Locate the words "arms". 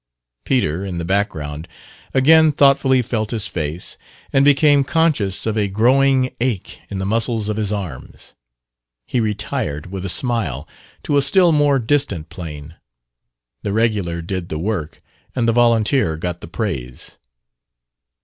7.71-8.33